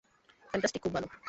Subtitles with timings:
[0.49, 1.07] Fantastic, খুব ভালো।